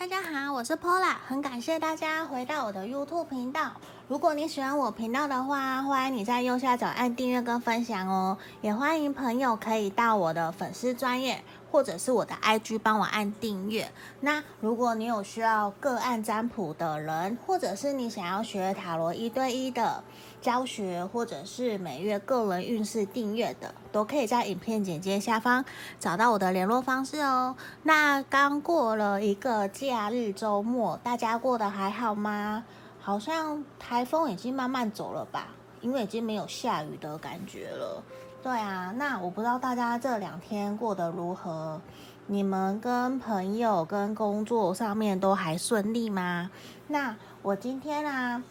[0.00, 3.72] 大家好，我是 Pola，很感谢大家回到我的 YouTube 频道。
[4.08, 8.38] 如果你喜欢我频道的话，欢迎你在右下角按订阅跟分享哦。
[8.62, 13.92] 也欢迎朋友可以到我的粉丝专业或者是我的 IG 帮我按订阅。
[14.20, 20.02] 那如果你有需要个案占卜的人，或者是你想要学塔罗一对一的
[20.40, 25.64] 教学，或者是每月个人运势订阅的，都可以在影片简介下方
[25.98, 27.54] 找到我的联络方式哦。
[27.82, 32.64] 那刚过了一个假日周末，大家过得还好吗？
[33.00, 35.48] 好像台风已经慢慢走了吧，
[35.80, 38.02] 因为已经没有下雨的感觉了。
[38.42, 41.80] 对啊，那我不知道大家这两天过得如何？
[42.26, 46.50] 你们跟朋友、跟工作上面都还顺利吗？
[46.86, 48.42] 那我今天啊，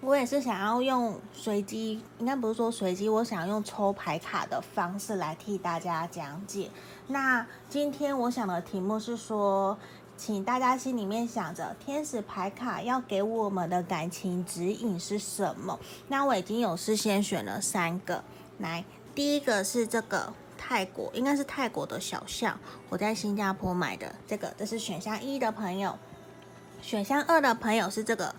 [0.00, 6.70] 我也是想要用随机，应该不是说随机，我想要用抽牌卡的方式来替大家讲解。
[7.08, 9.76] 那今天我想的题目是说。
[10.18, 15.78] 请大家心里面想着，天使牌卡要给我们的感情指引是什么？
[16.08, 18.24] 那我已经有事先选了三个，
[18.56, 18.82] 来，
[19.14, 25.98] 第一个是这个泰国，应该是泰国的小象，我在新加坡买的，这个这是选项一的朋友，
[26.80, 28.34] 选项二的朋友是这个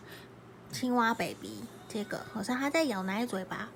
[0.71, 3.69] 青蛙 baby，这个好像他在咬奶嘴吧？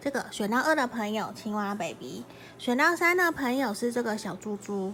[0.00, 2.24] 这个选到二的朋友青蛙 baby，
[2.58, 4.92] 选到三的朋友是这个小猪猪。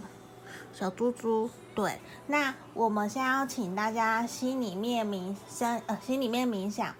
[0.73, 6.93] 小猪猪，对，那我们先要请大家心里面冥想，呃，心里面冥想，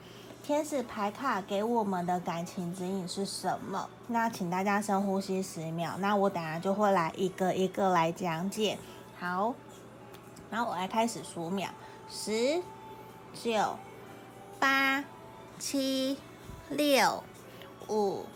[0.43, 3.89] 天使牌卡给我们的感情指引是什么？
[4.07, 8.77] 那请大家深呼吸十秒，那我等下就会来一个一个来讲解。
[9.19, 9.53] 好，
[10.49, 11.69] 然后我来开始数秒，
[12.09, 12.61] 十、
[13.33, 13.77] 九、
[14.61, 15.03] 八、
[15.57, 16.19] 七、
[16.69, 17.23] 六、
[17.87, 18.27] 五、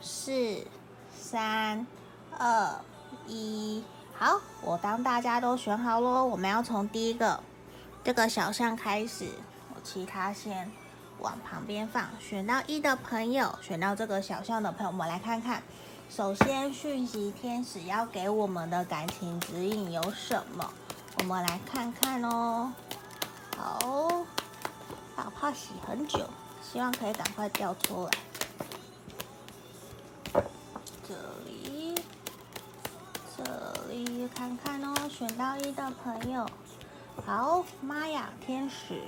[0.00, 0.66] 四、
[1.14, 1.86] 三、
[2.38, 2.80] 二、
[3.26, 3.84] 一。
[4.14, 7.38] 好，我当大家都选好喽，我们要从第一个
[8.02, 9.28] 这个小象开始，
[9.74, 10.72] 我其他先
[11.18, 12.08] 往旁边放。
[12.18, 15.62] 选到一的朋友，选到这个小象的朋友，我们来看看。
[16.08, 20.66] 首先，讯息天使要给我们的感情指引有什么？
[21.18, 22.72] 我们来看看哦。
[23.58, 24.24] 好，
[25.16, 26.28] 好怕洗很久，
[26.62, 28.10] 希望可以赶快掉出来。
[31.06, 31.14] 这
[31.46, 31.94] 里。
[34.34, 36.44] 看看哦，选到一的朋友，
[37.24, 39.02] 好，玛雅天使，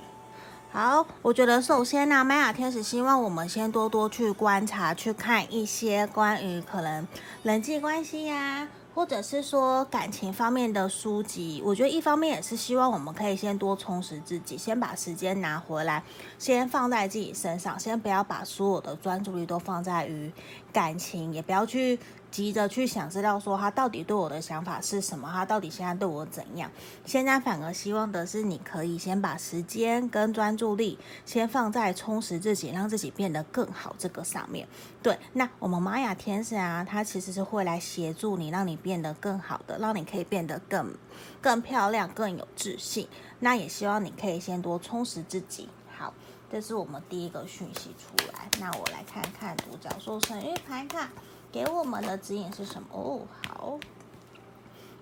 [0.71, 7.05] 好，我觉得首先呢、啊，玛雅天使希望我们先多多去观察，去看一些关于可能
[7.43, 16.01] 人际关系呀、或者是说感情方面的书籍，我觉得一方面也是希望我们可以先多充实自己，先把时间拿回来，
[16.39, 20.31] 先放在自己身上，先不要把所有的专注力都放在于
[20.73, 21.99] 感情，也不要去
[22.29, 26.69] 急着去想知道说他到底对我的想法是什么，他到底现在对我怎样。
[27.05, 34.67] 现在反而希望的是你可以先把时间跟专注力先放在充实自己，让自己变得更好这个上面。
[35.01, 40.93] 对，那我们玛雅天使啊，他其实是会来协助你，让你变得更好的，让你可以变得更
[41.41, 43.07] 更漂亮、更有自信。
[43.39, 45.69] 那也希望你可以先多充实自己。
[45.95, 46.13] 好，
[46.51, 48.49] 这是我们第一个讯息出来。
[48.59, 51.09] 那我来看看独角兽神諭牌卡
[51.57, 52.87] 给我们的指引是什么？
[52.91, 53.79] 哦，好，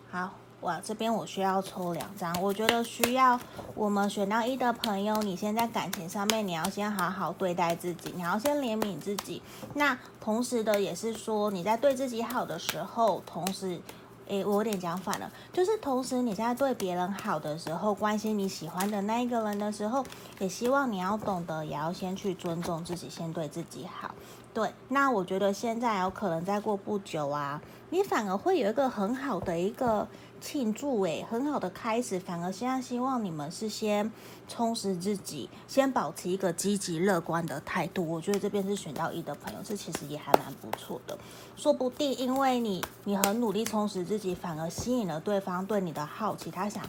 [0.09, 0.31] 好。
[0.61, 2.33] 哇，这边我需要抽两张。
[2.41, 3.37] 我觉得需要
[3.75, 9.41] 我们选到一的朋友，你先在感情上面，你要先好好对待自己，你要先怜悯自己。
[9.73, 13.81] 那同时的也是说，你在对自己好的时候，同时，
[14.27, 20.05] 诶，我有点讲反了，就是同时你在对别人好的时候，关心你喜欢的那一个人的时候，
[20.39, 24.15] 也希望你要懂得，也要先去尊重自己，先对自己好。
[24.55, 27.61] 对，那我觉得现在有可能再过不久啊，
[27.91, 30.07] 你反而会有一个很好的一个。
[30.41, 32.19] 庆祝诶，很好的开始。
[32.19, 34.11] 反而现在希望你们是先
[34.47, 38.07] 充实自己，先保持一个积极乐观的态度。
[38.07, 41.17] 我觉得这边是选到一的朋友，这其实也还蛮不错的。
[41.55, 46.83] 说不定因为你你很努力充实自己，反而吸引了对方对你的好奇，他想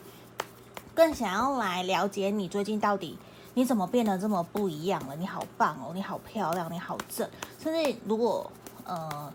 [0.94, 3.16] 更想要来了解你最近到底
[3.56, 5.16] 你怎么变得这么不一样了。
[5.16, 7.26] 你好棒哦，你好漂亮，你好正。
[7.58, 8.52] 甚至如果
[8.84, 9.32] 呃。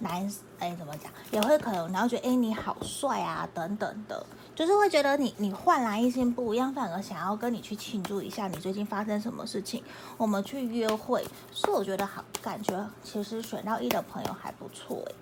[0.00, 1.10] 男，哎，怎么讲？
[1.32, 4.24] 也会可能，然后觉得，哎，你好帅啊，等等的，
[4.54, 9.82] 就是会觉得你，你焕然一新，不一样，反而想要跟你去庆祝一下，你最近发生什么事情，
[10.16, 15.12] 我们去约会，所以我觉得好，感觉其实选到一的朋友还不错，哎。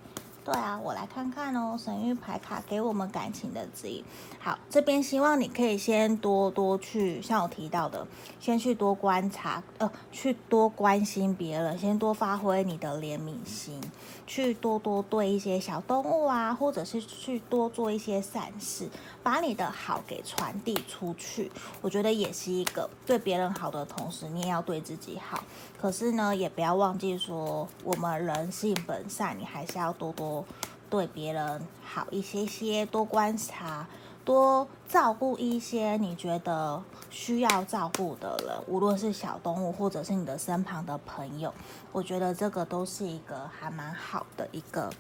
[0.47, 4.05] 对啊，我来看看哦，神谕牌卡给我们感情的指引。
[4.39, 8.07] 好，这边希望你可以先多多去，像我提到的，
[8.39, 13.81] 先去多观察，呃，去多关心别人，先多发挥你的怜悯心，
[14.27, 18.89] 去多多对一些小动物啊，或者是去多做一些善事，
[19.23, 21.51] 把你的好给传递出去。
[21.81, 25.45] 我觉得也是一个对别人好的同时，你也要对自己好。
[25.81, 30.45] 可是呢，也不要忘记说，我们人性本善，你还是要多多
[30.91, 33.87] 对别人好一些些，多观察。
[34.25, 41.53] 多照顾一些你觉得需要照顾的人，无论是小动物或者是你的身旁的朋友，
[41.93, 44.91] 我觉得这个都是一个还蛮好的一个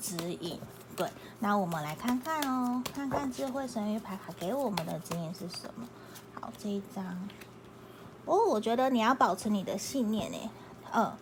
[0.00, 0.58] 指引。
[0.96, 1.08] 对，
[1.38, 5.86] 那我们来看看哦，看看智慧神諭牌卡给我们的指引是什么？
[6.40, 7.04] 好，这一张
[8.24, 10.50] 哦，我觉得你要保持你的信念诶，
[10.92, 11.12] 嗯。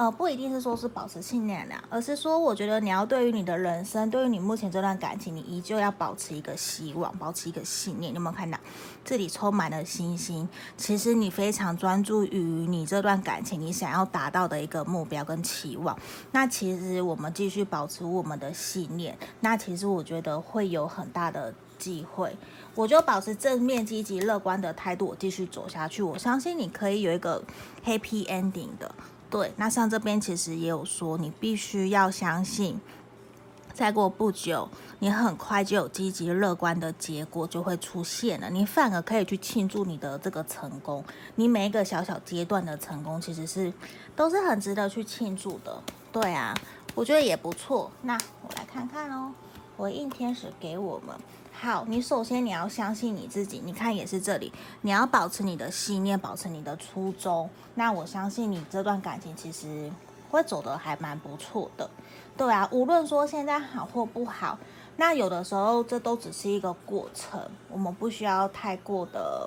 [0.00, 8.10] 呃，不一定是说是保持信念啦，而是说，我觉得你要对于你的人生，对于你目前这段感情，你依旧要保持一个希望，保持一个信念。
[8.10, 8.58] 你有没有看到
[9.04, 10.48] 这里充满了星星？
[10.78, 15.94] 其实你非常专注于你这段感情，你想要达到的一个目标跟期望。
[16.32, 22.34] 那其实我们继续保持我们的信念，那其实我觉得会有很大的机会。
[22.74, 26.02] 我就保持正面、积极、乐观的态度，我继续走下去。
[26.02, 27.44] 我相信你可以有一个
[27.84, 28.94] happy ending 的。
[29.30, 32.80] 对，那像这边其实也有说，你必须要相信，
[33.72, 34.68] 再过不久，
[34.98, 38.50] 你很快就有积极乐观的结果就会出现了。
[38.50, 41.04] 你反而可以去庆祝你的这个成功，
[41.36, 43.72] 你每一个小小阶段的成功，其实是
[44.16, 45.80] 都是很值得去庆祝的。
[46.10, 46.52] 对啊，
[46.96, 47.88] 我觉得也不错。
[48.02, 49.32] 那我来看看哦，
[49.76, 51.14] 回应天使给我们。
[51.62, 53.60] 好，你首先你要相信你自己。
[53.62, 57.50] 你看，也是这里，你要保持你的信念，保持你的初衷。
[57.74, 59.92] 那我相信你这段感情其实
[60.30, 61.90] 会走得还蛮不错的。
[62.34, 64.58] 对啊，无论说现在好或不好，
[64.96, 69.46] 那有的时候这都只是一个过程，我们不需要太过的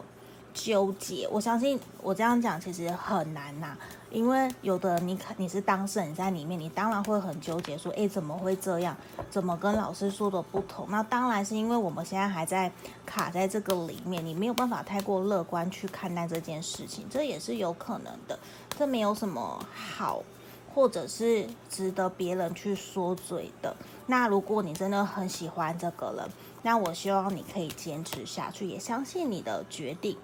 [0.54, 1.28] 纠结。
[1.32, 3.76] 我相信我这样讲其实很难呐、
[4.12, 8.96] 因为有的你看你是当事人在里面，你当然会很纠结，说，诶，怎么会这样？
[9.30, 10.88] 怎么跟老师说的不同？
[10.90, 12.72] 那当然是因为我们现在还在
[13.06, 18.38] 卡在这个里面，你没有办法太过乐观去看待这件事情，这也是有可能的。
[18.78, 20.24] 这没有什么好，
[20.74, 23.76] 或者是值得别人去说嘴的。
[24.08, 26.30] 那如果你真的很喜欢这个人，
[26.62, 30.18] 那我希望你可以坚持下去，也相信你的决定。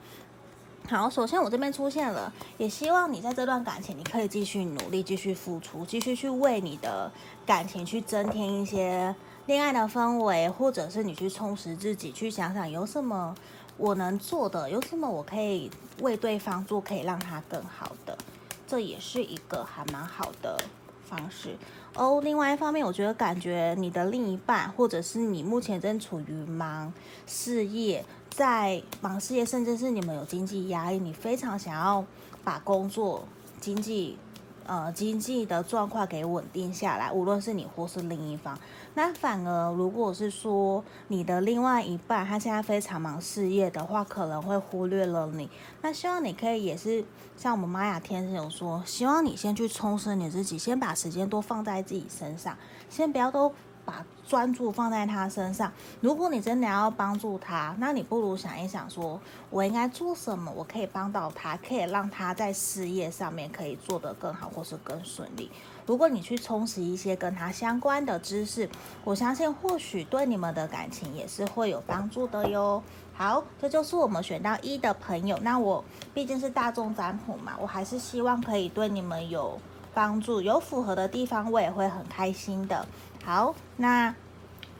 [0.89, 7.11] 好，首先我这边出现了，也希望你在这段感情，你可以继续努力，继续付出，继续去为你的
[7.45, 9.15] 感情去增添一些
[9.45, 13.35] 恋爱的氛围，或者是你去充实自己，去想想有什么
[13.77, 15.69] 我能做的，有什么我可以
[16.01, 18.17] 为对方做，可以让他更好的，
[18.65, 20.59] 这也是一个还蛮好的
[21.07, 21.55] 方式
[21.93, 22.19] 哦。
[22.23, 26.91] 另外一方面，我觉得感觉你的另一半，或者是你目前正处于忙
[27.27, 28.03] 事业。
[28.29, 32.05] 在忙事业，甚至是你们有经济压力，你非常想要
[32.43, 33.25] 把工作、
[33.59, 34.17] 经济、
[34.65, 37.11] 呃经济的状况给稳定下来。
[37.11, 38.57] 无论是你或是另一方，
[38.93, 45.49] 那反而如果是说你的另外一半他现在非常忙事业的话，可能会忽略了你。
[45.81, 47.03] 那希望你可以也是
[47.35, 52.55] 像我们玛雅天使有说，希望你先去充实你自己，先把时间多放在自己身上，
[52.89, 53.51] 先不要都。
[53.89, 55.71] 把专注放在他身上。
[55.99, 59.19] 如果你真的要帮助他，那你不如想一想说，
[59.49, 65.49] 我应该做什么，我可以帮到他，可以让他在事业上面可以做得更好，或是更顺利。
[65.87, 68.69] 如果你去充实一些跟他相关的知识，
[69.03, 72.83] 我相信或许对你们的感情也是会有帮助的哟。
[73.15, 75.37] 好，这就是我们选到一的朋友。
[75.41, 79.59] 那我毕竟是大众占卜嘛，我还是希望可以对你们有
[79.93, 82.85] 帮助，有符合的地方，我也会很开心的。
[83.29, 84.15] 好，那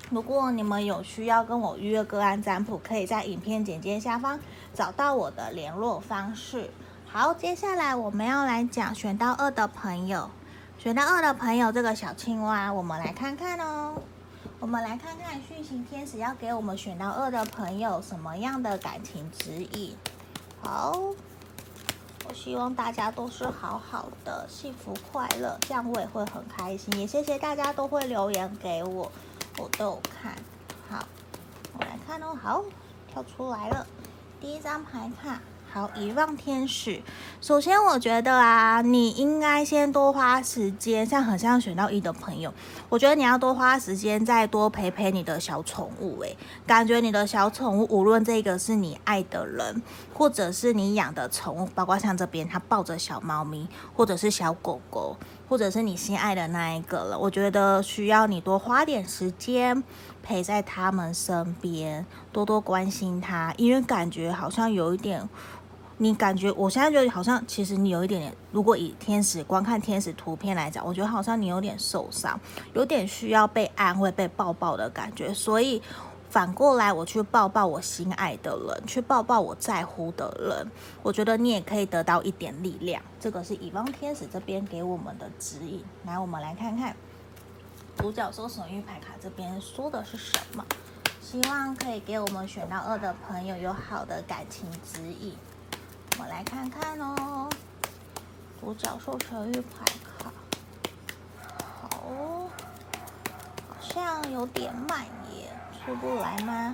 [0.10, 4.40] 如果你们有需要跟我预约个案占卜，可以在影片简介下方
[4.74, 6.72] 找到我的联络方式。
[7.06, 10.32] 好，接下来我们要来讲选到二的朋友，
[10.80, 14.02] 选到二的朋友这个小青蛙，我们来看看哦。
[14.60, 19.96] 我们来看看讯息天使要给我们选到二的朋友什么样的感情指引。
[20.60, 21.00] 好。
[22.34, 26.94] 希望大家都是好好的，幸福快乐，这样我也会很开心。
[27.00, 29.12] 也谢谢大家都会留言给我，
[29.58, 30.36] 我都有看。
[30.90, 31.06] 好，
[31.78, 32.36] 我来看哦。
[32.42, 32.64] 好，
[33.12, 33.86] 跳出来了，
[34.40, 35.40] 第一张牌卡。
[35.72, 37.00] 好，遗忘天使。
[37.40, 42.52] 首先，我觉得啊，你应该先多花时间，像很像选到一的朋友，
[42.90, 46.20] 我觉得你要多花时间，再多陪陪你的小宠物。
[46.22, 46.36] 诶，
[46.66, 55.16] 感觉你的小宠物，无论这个是你爱的人，或者是你养的宠物，包括像这边，它抱着小猫咪，或者是小狗狗，
[55.48, 59.84] 或者是你心爱的那一个了，我觉得需要你多花点时间
[60.24, 65.30] 陪在他们身边，多多关心他，因为感觉好像有一点。
[66.02, 72.40] 你感觉我现在觉得好像，其实你有一点点，如果以天使观看天使图片来讲，我觉得好像你有点受伤，
[72.74, 75.82] 有点需要被安慰、被抱抱的感觉，所以
[76.30, 80.72] 反过来，我去抱抱我心爱的人，去抱抱我在乎的人，
[81.04, 83.04] 我觉得你也可以得到一点力量。
[83.20, 85.84] 这个是乙方天使这边给我们的指引。
[86.06, 86.96] 来，我们来看看
[87.98, 90.66] 独角兽神谕牌卡这边说的是什么？
[91.22, 95.34] 希望可以给我们选到二的朋友有好的感情指引。
[96.20, 97.50] 我来看看哦，
[98.60, 100.32] 独角兽神諭牌卡，
[101.82, 101.90] 好，
[103.70, 105.48] 好像有点慢耶。
[105.86, 106.74] 出不来吗？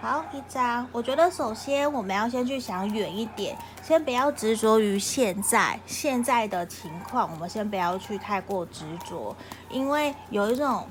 [0.00, 0.86] 好，一张。
[0.92, 9.36] 我觉得首先我们要先去想远一点，先不要执着于现在现在的情况，我们先不要去太过执着，
[9.68, 10.88] 因为有一种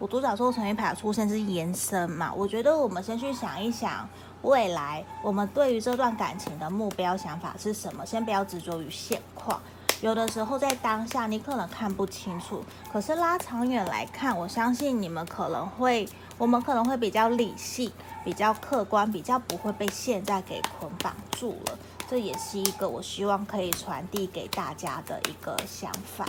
[0.00, 2.32] 我独角兽神諭牌出现是延伸嘛。
[2.34, 4.08] 我觉得我们先去想一想
[4.44, 8.06] 未来，我们对于这段感情的目标想法是什么？
[8.06, 9.60] 先不要执着于现况。
[10.00, 16.08] 有的时候在当下你可能看不清楚，可是拉长远来看，我相信你们可能会。
[16.36, 17.92] 我们可能会比较理性、
[18.24, 21.78] 比较客观、比较不会被现在给捆绑住了。
[22.10, 26.26] 这也是一个我希望可以传递给大家的一个想法。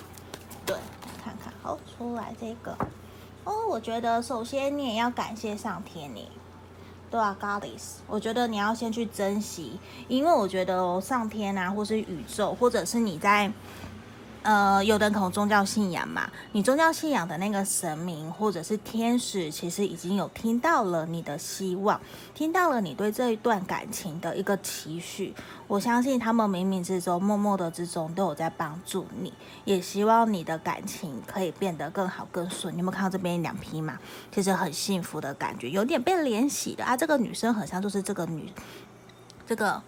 [0.64, 0.78] 对，
[1.24, 2.78] 看看，好，出来这个
[3.46, 3.66] 哦。
[3.68, 6.30] 我觉得首先你也要感谢上天，你
[7.12, 13.52] 对啊，Goddess，我觉得你要先去珍惜，因为我觉得哦，上天啊，或是宇宙，或者是你在。
[14.46, 22.00] 呃，有的人可能宗教信仰嘛，你宗教信仰的那个神明或者是天使，其实已经有听到了你的希望，
[22.36, 25.34] 听到了你对这一段感情的一个期许。
[25.66, 29.34] 我相信他们冥冥之中、默默的之中都有在帮助你，
[29.64, 32.72] 也希望你的感情可以变得更好、更顺。
[32.72, 33.98] 你有没有看到这边两匹马？
[34.32, 36.96] 其实很幸福的感觉，有点被怜惜的啊。
[36.96, 38.54] 这个女生很像就是这个女，
[39.48, 39.82] 这个。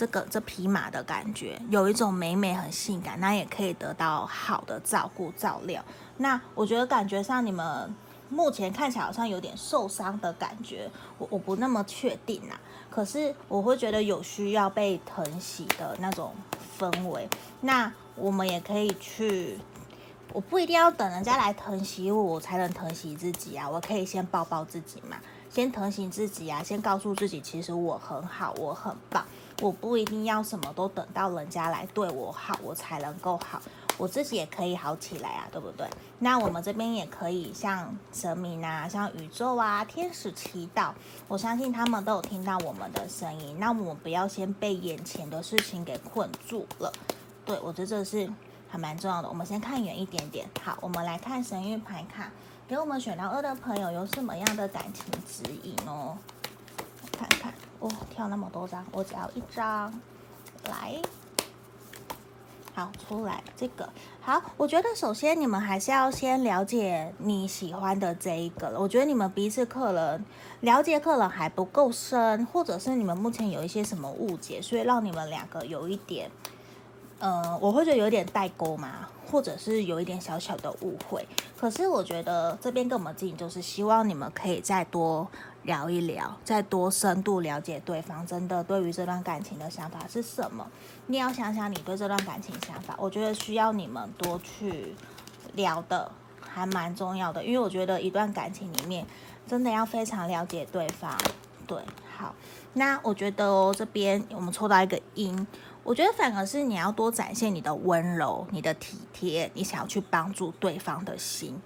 [0.00, 5.84] 这个这匹马的感觉有一种美美很性感，那也可以得到好的照顾照料。
[6.16, 7.94] 那我觉得感觉上你们
[8.30, 12.54] 目前看起来好像有点受伤的感觉，我我不那么确定呐。
[12.88, 16.32] 可是我会觉得有需要被疼惜的那种
[16.78, 17.28] 氛围。
[17.60, 19.58] 那我们也可以去，
[20.32, 23.68] 我不一定要等人家来疼惜我，我才能疼惜自己啊。
[23.68, 25.18] 我可以先抱抱自己嘛，
[25.50, 29.26] 先疼惜自己啊，先告诉自己其实我很好，我很棒。
[29.60, 33.60] 我不一定要什么都等到人家来对我好，我才能够好，
[33.98, 35.86] 我自己也可以好起来啊，对不对？
[36.18, 40.92] 那我们这边也可以像神明啊，像宇宙啊，天使祈祷，
[41.28, 43.56] 我相信他们都有听到我们的声音。
[43.58, 46.92] 那我们不要先被眼前的事情给困住了。
[47.44, 48.30] 对，我觉得这是
[48.68, 49.28] 还蛮重要的。
[49.28, 50.48] 我们先看远一点点。
[50.62, 52.30] 好，我们来看神諭牌卡，
[52.66, 56.16] 给我们选到二的朋友有什么样的感情指引哦？
[57.12, 57.52] 看看。
[57.80, 59.90] 哦，跳那么多张，我只要一张，
[60.68, 61.00] 来，
[62.74, 63.88] 好，出来这个
[64.20, 64.40] 好。
[64.58, 68.78] 我觉得首先你们还是要先了解你喜欢的这一个。
[68.78, 70.22] 我觉得你们彼此可能
[70.60, 76.30] 了解可能还不够深，或者是你们目前有一些什么误解，所以让你们两个有一点，
[77.18, 81.26] 呃，我会觉得有点代沟嘛，或者是有一点小小的误会。
[81.56, 85.26] 可是我觉得这边跟我们进就是希望你们可以再多。
[85.64, 90.66] 聊一聊，再多深度了解对方，真的对于这段感情的想法是什么？
[91.06, 94.94] 你要想想你对这段感情想法，我觉得需要你们多去
[95.54, 97.44] 聊的，还蛮重要的。
[97.44, 99.06] 因为我觉得一段感情里面，
[99.46, 101.16] 真的要非常了解对方。
[101.66, 101.78] 对，
[102.16, 102.34] 好，
[102.72, 105.46] 那我觉得哦，这边我们抽到一个阴，
[105.84, 111.60] 我觉得反而是你要多展现你的温柔、你的体贴，你想要去帮助对方的心。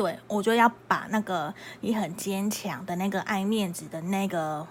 [0.00, 1.52] 对，我就要把那个
[1.82, 4.66] 你很坚强的那个爱面子的那个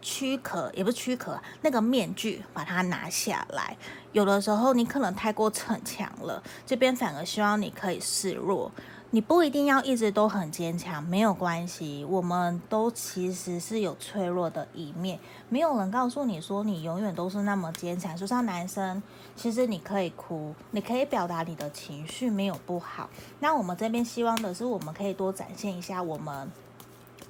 [0.00, 3.76] 躯壳，也不是躯壳，那个面具，把它拿下来。
[4.12, 8.70] 有的时候你可能太过逞强了，这边反而希望你可以示弱。
[9.14, 12.04] 你不一定要一直都很坚强，没有关系。
[12.04, 18.16] 我们都其实是有脆弱的一面，没有人告诉你说你永远都是那么坚强。
[18.16, 19.00] 就像男生，
[19.36, 23.08] 其实你可以哭，你可以表达你的情绪，没有不好。
[23.38, 26.50] 那我们这边希望的是，我们可以多展现一下我们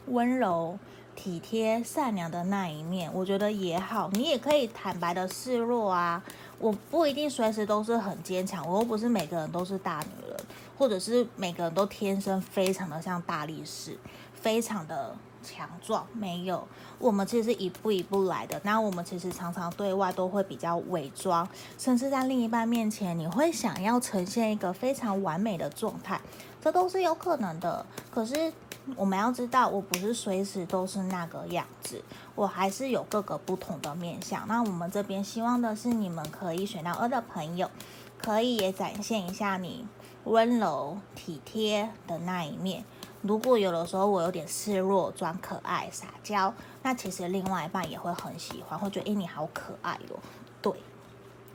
[0.07, 0.79] 温柔、
[1.15, 3.11] 体贴、善良的那一面。
[3.13, 6.25] 我觉得也好，你也可以坦白的示弱啊。
[6.59, 10.41] 我不一定随时都是很坚强，我又不是每个人都是大女人。
[10.77, 13.97] 或者是每个人都天生非常的像大力士，
[14.35, 16.67] 非常的强壮，没有，
[16.99, 18.61] 我们其实一步一步来的。
[18.65, 26.21] 那我们其实常常对外都会比较伪装，甚至在另一半面前，你会想要呈现一个非常完美的状态，
[26.61, 27.85] 这都是有可能的。
[28.11, 28.53] 可是
[28.97, 32.03] 我们要知道，我不是随时都是那个样子，
[32.35, 34.47] 我还是有各个不同的面向。
[34.49, 37.71] 那我们这边希望的是，你们可以选到二的朋友，
[38.19, 39.87] 可以也展现一下你。
[40.25, 42.85] 温柔体贴的那一面，
[43.23, 46.53] 如果有的时候我有点示弱、装可爱、撒娇，
[46.83, 50.19] 那其实另外一半也会很喜欢，会觉得诶你好可爱哦。
[50.63, 50.73] 对，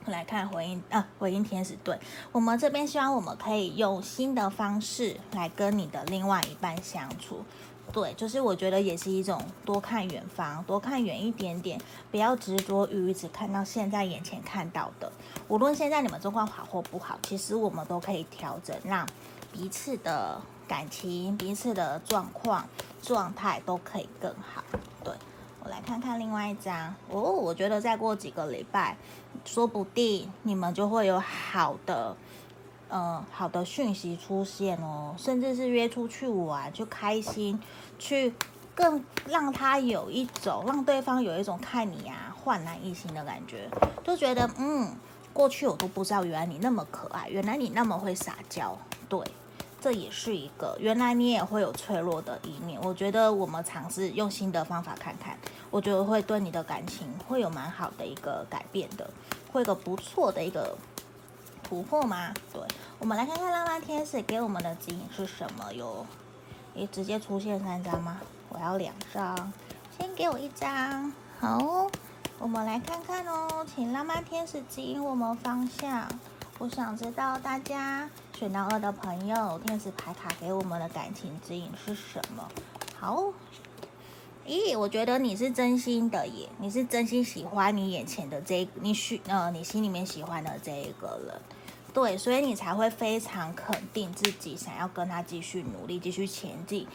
[0.06, 1.98] 来看回应啊，回应天使，对
[2.32, 7.44] 我们这边希望我们可以用新的方式来跟你的另外一半相处。
[7.92, 11.80] 对，就是我觉得也是一种多看远方，多看远一点点，
[12.10, 15.10] 不要执着于只看到现在眼前看到的。
[15.48, 19.06] 无论现在你们状况好或不好，其实我们都可以调整，让
[19.52, 22.64] 彼此的感情、彼此的状况、
[23.02, 24.62] 状态都可以更好。
[25.02, 25.12] 对，
[25.64, 28.96] 我来看看另外一张哦，我觉得再过几个礼拜，
[29.44, 32.16] 说不定你们就会有好的。
[32.92, 37.60] 嗯，好的讯息出现哦，甚至是约出去玩，就开心，
[38.00, 38.34] 去
[38.74, 43.70] 更让他有一种让对方有一种看你啊焕然一新的感觉，
[44.02, 44.92] 就觉得嗯，
[45.32, 48.76] 过去我都不知道，原来你那么可爱，原来你那么会撒娇，
[49.08, 49.24] 对，
[49.80, 52.80] 这也是一个，原来你也会有脆弱的一面。
[52.82, 55.38] 我觉得我们尝试用新的方法看看，
[55.70, 59.08] 我觉得会对你的感情会有蛮好的一个改变的，
[59.52, 60.76] 会有个不错的一个。
[61.70, 62.34] 突破吗？
[62.52, 62.60] 对，
[62.98, 66.04] 我们来看看浪漫天使给我们的指引是什么哟？
[66.74, 68.20] 你直接出现三张吗？
[68.48, 69.52] 我要两张，
[69.96, 71.12] 先给我一张。
[71.38, 71.88] 好，
[72.40, 76.08] 我们来看看哦，请浪漫天使指引我们方向。
[76.58, 82.48] 我想知道大家选到二的朋友，天使牌卡给我们的感情指引是什么？
[82.98, 83.32] 好，
[84.44, 91.40] 咦，我觉得你是真心的耶，你是真心喜欢你眼前的这，你许呃，你心里面喜欢的这一个人。
[91.92, 96.86] 对，所以你才会非常肯定自己想要跟他继续努力，继续前进。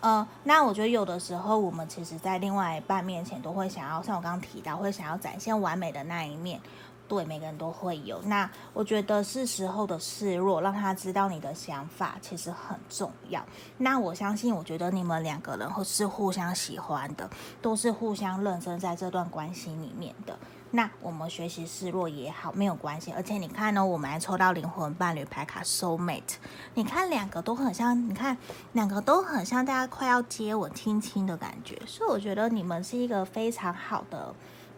[0.00, 6.60] 呃，那我觉得有的时候我们其实，在另外一半面前都会想要，像我刚刚提到，会想要展现完美的那一面。
[7.08, 8.20] 对，每个人都会有。
[8.22, 13.44] 那我觉得是时候的示弱，让他知道你的想法其实很重要。
[13.78, 17.30] 那我相信，我觉得你们两个人是互相喜欢的，
[17.62, 20.36] 都是互相认真在这段关系里面的。
[20.70, 23.12] 那我们学习示弱也好，没有关系。
[23.12, 26.36] 而且你看呢，我们还抽到灵魂伴侣牌卡 Soul Mate，
[26.74, 28.36] 你看两个都很像，你看
[28.72, 31.80] 两个都很像，大家快要接吻亲亲的感觉。
[31.86, 34.34] 所以我觉得你们是一个非常好的。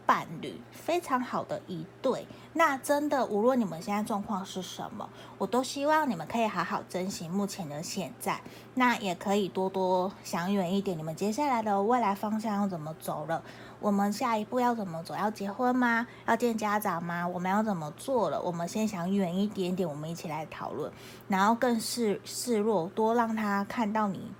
[0.06, 8.40] 伴侣非常好的一对，那真的无论你们现在状况是什么，我都希望你们可以好好珍惜目前的现在，
[8.72, 13.42] 那也可以多多想远一点，你们接下来的未来方向要怎么走了？
[13.80, 15.14] 我们下一步要怎么走？
[15.14, 16.06] 要结婚吗？
[16.26, 17.26] 要见家长吗？
[17.26, 18.40] 我们要怎么做了？
[18.42, 20.92] 我们先想远一点点，我们一起来讨论，
[21.28, 24.30] 然后更示示弱，多让他看到你。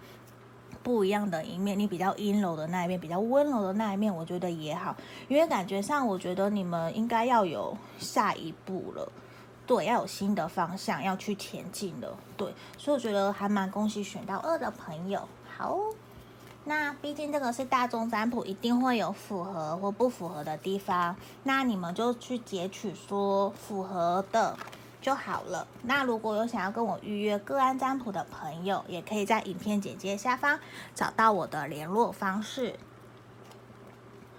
[0.80, 4.96] 不一样的一面，你比较阴柔的那一面，比较温柔的那一面，我觉得也好，
[5.26, 9.12] 因为感觉上，我觉得你们应该要有下一步了，
[9.66, 15.20] 对，要有新的方向要去前进了，对，所以我觉得还蛮恭喜选到二的朋友。
[15.58, 15.78] 好，
[16.68, 24.56] 那毕竟这个是大众占卜，一定会有符合或不符合的地方，那你们就去截取说符合的。
[25.00, 25.66] 就好了。
[25.84, 30.58] 那如果有想要跟我预约个案占卜的朋友，也可以在影片简介下方
[30.92, 32.74] 找到我的联络方式。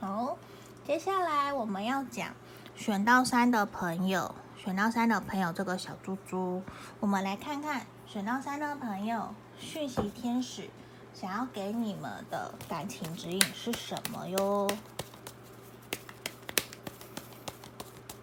[0.02, 0.38] 好，
[0.86, 2.28] 接下来我们要讲
[2.76, 6.62] 选到三的朋友，选到三的朋友这个小猪猪，
[7.00, 10.70] 我们来看看选到三的朋友讯息天使
[11.14, 14.70] 想要给你们的感情指引是什么哟？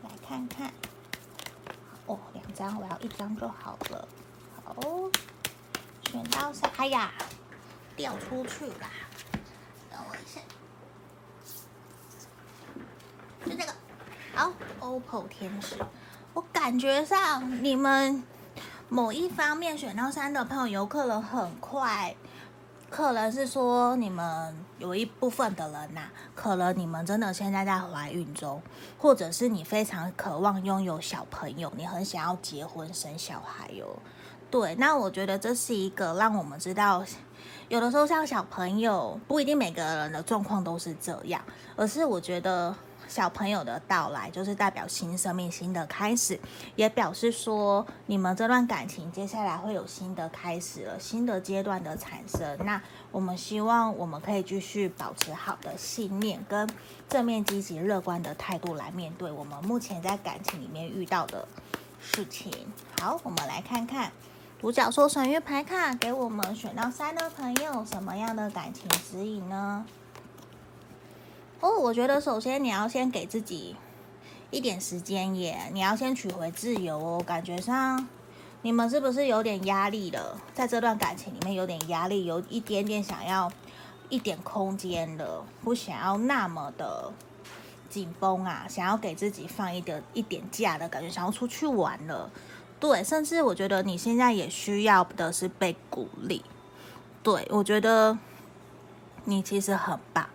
[0.03, 0.73] 来看看。
[2.07, 4.09] 哦，两张，我要一张就好了。
[4.65, 4.75] 好，
[6.09, 7.13] 选到啥，哎呀，
[7.97, 8.89] 掉出去啦！
[9.91, 10.41] 等我一下，
[13.45, 13.75] 就这个。
[14.35, 15.77] 好，OPPO 天使，
[16.33, 18.23] 我感觉上你们
[18.89, 22.15] 某一方面选到三的朋友，有可能很快。
[22.97, 28.63] 可能是说你们有一部分的人呐、可能你们真的现在在怀孕中，
[28.97, 33.99] 或者是你非常渴望拥有小朋友，你很想要结婚生小孩哟、
[34.51, 37.05] 对，那我觉得这是一个让我们知道，
[37.69, 41.43] 有的时候像小朋友不一定每个人的状况都是这样，
[41.77, 42.75] 而是我觉得。
[43.09, 46.39] 小朋友的到来，就是代表新生命、新的开始，
[46.75, 52.57] 也表示说你们这段感情接下来会有新的开始了，新的阶段的产生。
[52.65, 56.69] 那我们希望我们可以继续保持好的信念，跟
[57.09, 61.47] 正面、积极、乐观的态度来面对我们目前在感情里面遇到的
[62.01, 62.53] 事情。
[63.01, 64.13] 好，我们来看看
[64.61, 69.85] 独角兽神諭牌卡给我们选到三的朋友什么样的感情指引呢？
[71.61, 73.75] 哦，我觉得首先你要先给自己
[74.51, 77.23] 一点时间耶，你要先取回自由哦。
[77.27, 78.07] 感觉上
[78.63, 80.39] 你们是不是有点压力了？
[80.53, 83.51] 在这段感情里面有点压力，有一点点想要
[84.09, 87.11] 一点空间了，不想要那么的
[87.89, 92.31] 紧绷啊，想要给自己放一个一点假的感觉，想要出去玩了。
[92.79, 96.45] 对，甚至我觉得你现在也需要的是被鼓励。
[97.23, 98.19] 对，我觉得
[99.25, 100.29] 你其实很棒。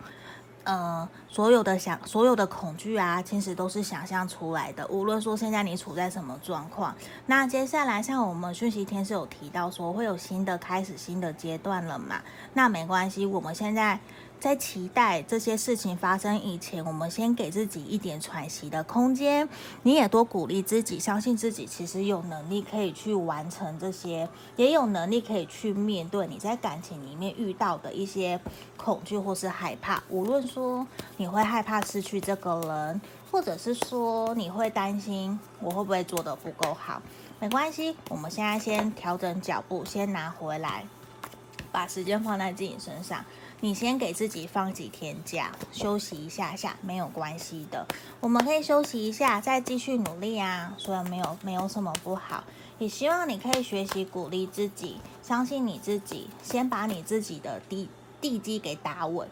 [0.64, 4.86] 呃，所有的想，所有的恐惧啊，其实都是想象出来的。
[4.88, 6.94] 无论说现在你处在什么状况，
[7.26, 12.20] 那接下来像我们讯息天是有提到说会有新的开始，新的阶段了嘛？
[12.54, 13.98] 那没关系，我们现在。
[14.42, 19.48] 在期待这些事情发生以前，我们先给自己一点喘息的空间。
[19.84, 28.40] 你也多鼓励自己，相信自己其实有能力可以去完成这些，也有能力可以去面对你在感情里面遇到的一些
[28.76, 30.02] 恐惧或是害怕。
[30.08, 30.84] 无论说
[31.18, 33.00] 你会害怕失去这个人，
[33.30, 37.00] 或者是说你会担心我会不会做得不够好，
[37.38, 40.84] 没关系，我们现在先调整脚步，先拿回来，
[41.70, 43.24] 把时间放在自己身上。
[43.64, 47.86] 你先给自己放几天假，休息一下下，没有关系的。
[48.18, 52.42] 我们可以休息一下，再继续努力啊，所以没有没有什么不好。
[52.80, 57.88] 也希望你可以学习鼓励自己，相信你自己，先把你自己的地
[58.20, 59.28] 地基给打稳。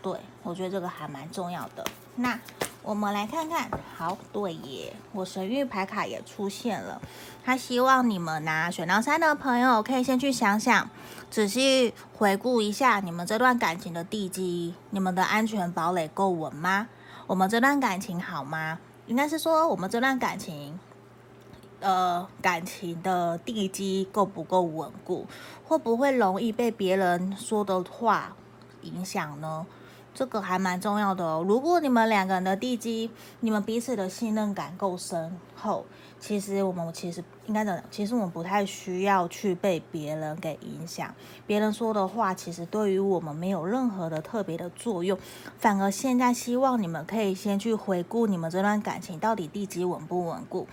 [0.00, 1.84] 对，我觉得这个还蛮重要的。
[2.14, 2.38] 那
[2.84, 7.02] 我们来看看，好，对耶，我神諭牌卡也出现了。
[7.44, 10.88] 他希望你们拿选到三的朋友可以先去想想。
[11.28, 16.88] 仔细回顾一下你们这段感情的地基，你们的安全堡垒够稳吗？
[17.26, 18.78] 我们这段感情好吗？
[19.06, 20.78] 应该是说我们这段感情，
[21.80, 25.26] 呃，感情的地基够不够稳固？
[25.64, 28.36] 会不会容易被别人说的话
[28.82, 29.66] 影响呢？
[30.14, 31.42] 这个还蛮重要的哦。
[31.48, 35.86] 如果你们两个人的地基，你们彼此的信任感够深厚，
[36.20, 41.12] 其实我们其实应该怎样，其实我们不太需要去被别人给影响。
[41.46, 45.18] 别人说的话，其实对于我们没有任何的特别的作用。
[45.58, 50.66] 反而现在希望你们可以先去回顾你们这段感情到底地基稳不稳固。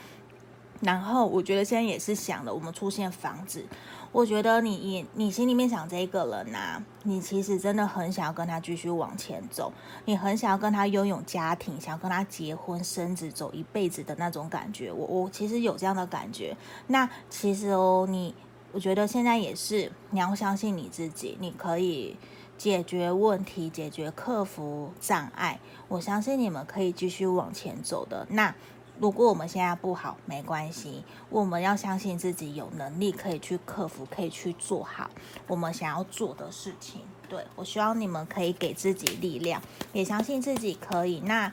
[0.82, 3.66] 然后我觉得现在也是想的，我们出现房子。
[4.12, 9.72] 我觉得你你你心里面想这个人呐、你其实真的很想要跟他继续往前走，
[10.06, 14.92] 你很想要跟他拥有家庭，想要跟他结婚生子，走一辈子的那种感觉。
[14.92, 16.58] 我我其实有这样的感觉。
[16.88, 18.34] 那其实哦，你
[18.72, 22.18] 我觉得现在也是，你要相信你自己，你可以
[22.58, 25.60] 解决问题，解决克服障碍。
[25.88, 28.26] 我相信你们可以继续往前走的。
[28.32, 28.56] 那。
[29.00, 35.10] 如果我们现在不好，没关系，我们要相信自己有能力可以去克服，可以去做好
[35.48, 37.02] 我们想要做的事情。
[37.30, 39.62] 对，我希望你们可以给自己力量，
[39.94, 41.22] 也相信自己可以。
[41.22, 41.52] 那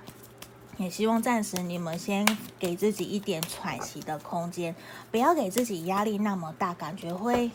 [0.78, 2.26] 也希望暂时你们先
[2.58, 4.74] 给自己一点喘息的空间，
[5.10, 7.50] 不要给自己压力那么大，感觉会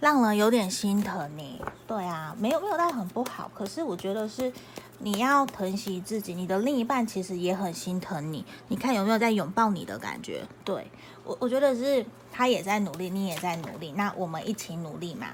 [0.00, 1.60] 让人有点心疼你。
[1.86, 4.52] 对啊，没有没有到很不好，可是我觉得是。
[4.98, 8.42] 你要疼惜自己，你的另一半其实也很心疼你。
[8.68, 10.42] 你看有没有在拥抱你的感觉？
[10.64, 10.90] 对，
[11.22, 15.26] 我，我觉得是他也在努力，你也在努力，那我们一起努力嘛。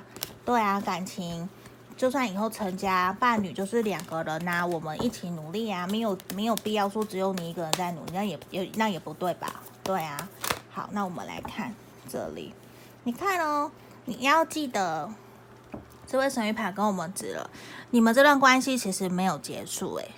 [0.45, 1.49] 对啊，感情
[1.97, 9.63] 就算以后成家，伴侣就是两个人呐、我们一起努力啊，没有没有必要说只有你一个人在努力，那也也那也不对吧？
[9.85, 10.29] 对啊，
[10.71, 11.75] 好，那我们来看
[12.09, 12.55] 这里，
[13.05, 13.71] 你看哦，
[14.05, 15.11] 你要记得。
[16.05, 17.49] 这位神谕牌跟我们指了，
[17.91, 20.11] 你们这段关系其实没有结束，诶，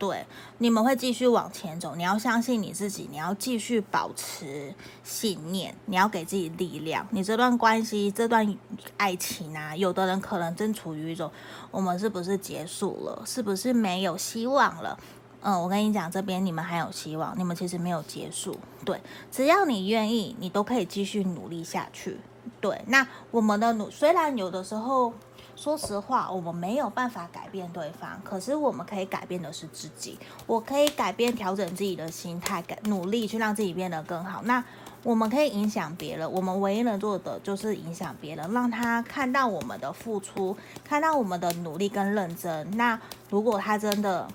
[0.00, 0.24] 对，
[0.56, 1.94] 你们会继续往前走。
[1.94, 7.06] 你要相信你自己，你要继续保持信念，你要给自己力量。
[7.10, 8.56] 你这段关系，这段
[8.96, 11.30] 爱情啊，有的人可能正处于一种，
[11.70, 13.22] 我们是不是结束了？
[13.26, 14.98] 是不是没有希望了？
[15.42, 18.58] 嗯，我跟你讲，这边你们还有希望，你们其实没有结束。
[18.86, 18.98] 对，
[19.30, 22.18] 只要你愿意，你都可以继续努力下去。
[22.58, 25.12] 对，那我们的努，虽然有的时候。
[25.60, 30.18] 说实话，我们没有办法改变对方，可是我们可以改变的是自己。
[30.46, 34.40] 我可以改变、调整自己的心态，改努力去让自己变得更好。
[34.44, 34.64] 那
[35.02, 42.78] 我们可以影响别人，我们唯一能做的就是影响别人，让他看到我们的付出，看到我们的努力跟认真。
[42.78, 44.26] 那如果他真的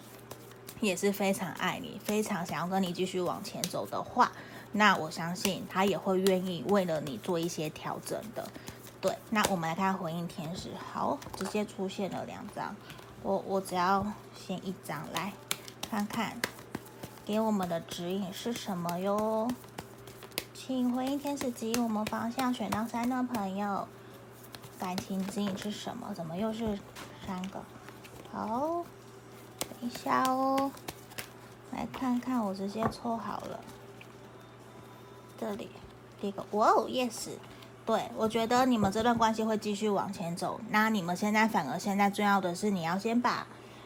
[0.79, 4.31] 也是非常爱你，非常想要跟你继续往前走的话，
[4.73, 8.47] 那我相信他也会愿意为了你做一些调整的。
[9.05, 10.71] 对，那我们来看回应天使。
[10.91, 12.75] 好，直接出现了两张，
[13.21, 14.03] 我我只要
[14.35, 15.31] 先一张来
[15.87, 16.41] 看看，
[17.23, 19.47] 给我们的指引是什么哟？
[20.55, 23.87] 请回应天使指引我们方向，选到三的朋友，
[24.79, 26.11] 感情指引是什么？
[26.15, 26.79] 怎么又是
[27.27, 27.61] 三个？
[28.31, 28.83] 好，
[29.59, 30.71] 等一下哦，
[31.71, 33.59] 来看看，我直接抽好了，
[35.39, 35.69] 这里
[36.19, 37.29] 第一个，哇哦，yes。
[37.85, 40.59] 对，我觉得你们这段关系会继续往前走。
[40.71, 43.45] 那你们现在反而现在重要的是，你要先把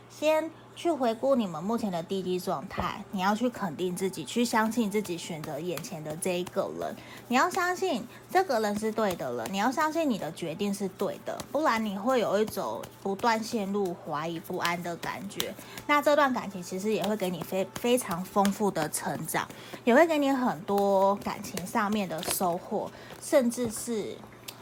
[0.09, 0.49] 先。
[0.79, 6.95] 去回顾你们目前的低低状态，你要去肯定自己，去相信自己选择眼前的这一个人。
[7.27, 15.53] 你要相信这个人是对的人，你要相信你的决定是对的，不然你会有一种不断陷入怀疑不安的感觉。
[15.85, 19.45] 那这段感情其实也会给你非非常丰富的成长，
[19.83, 22.89] 也会给你很多感情上面的收获，
[23.21, 24.15] 甚至是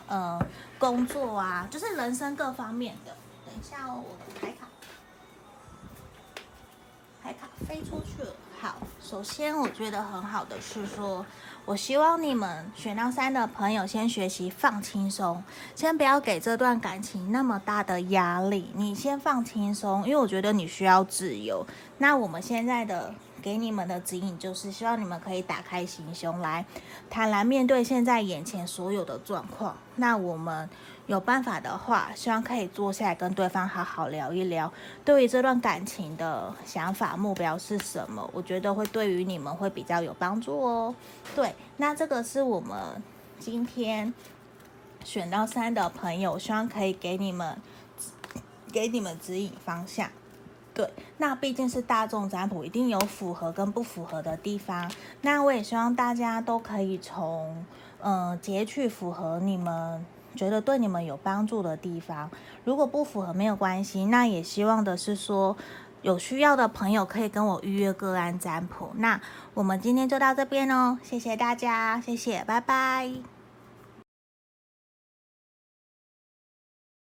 [0.07, 0.43] 呃
[0.79, 3.15] 工作啊，就是人生各方面的。
[3.45, 4.57] 等一下哦，我的牌卡。
[4.57, 4.66] 牌卡
[7.67, 8.33] 飞出去了。
[8.59, 11.25] 好，首先我觉得很好的是说，
[11.65, 15.43] 我希望你们选到三的朋友先学习放轻松，
[15.75, 18.71] 先不要给这段感情那么大的压力。
[18.73, 21.67] 你先放轻松，因为我觉得你需要自由。
[21.97, 26.65] 那我们现在的给你们的指引就是，希望你们可以打开心胸来，
[27.09, 29.75] 坦然面对现在眼前所有的状况。
[29.97, 30.69] 那我们。
[31.07, 34.71] 有办法的话，希望可以坐下来跟对方好好聊一聊，
[35.05, 38.29] 对于这段感情的想法、目标是什么？
[38.33, 40.93] 我觉得会对于你们会比较有帮助哦。
[41.33, 43.01] 对，那这个是我们
[43.39, 44.13] 今天
[45.05, 47.57] 选到三的朋友，希望可以给你们
[48.73, 50.09] 给你们指引方向。
[50.73, 54.91] 对，那毕竟是大众占卜，一定有符合跟不符合的地方。
[55.21, 57.65] 那我也希望大家都可以从
[58.01, 60.05] 嗯、截取符合你们。
[60.35, 62.29] 觉得对你们有帮助的地方，
[62.63, 65.55] 如果不符合没有关系，那也希望的是说，
[66.01, 68.91] 有需要的朋友可以跟我预约个案占卜。
[68.95, 69.19] 那
[69.53, 73.36] 我们今天就到这边哦，谢谢大家，谢谢，拜拜。